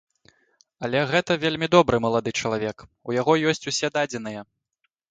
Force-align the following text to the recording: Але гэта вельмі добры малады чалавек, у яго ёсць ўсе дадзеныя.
Але 0.87 1.03
гэта 1.11 1.31
вельмі 1.43 1.67
добры 1.75 2.01
малады 2.07 2.35
чалавек, 2.43 2.77
у 3.11 3.19
яго 3.21 3.41
ёсць 3.55 3.65
ўсе 3.71 3.97
дадзеныя. 4.01 4.41